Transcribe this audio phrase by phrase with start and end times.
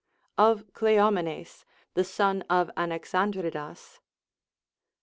[0.39, 1.63] Of Cleomenes
[1.93, 3.99] the Son of Anaxandridas.